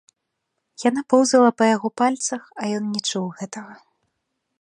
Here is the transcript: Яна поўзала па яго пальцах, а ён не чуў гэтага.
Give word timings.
Яна 0.83 1.01
поўзала 1.13 1.51
па 1.61 1.67
яго 1.75 1.87
пальцах, 2.03 2.41
а 2.61 2.71
ён 2.79 2.83
не 2.95 3.01
чуў 3.09 3.27
гэтага. 3.43 3.73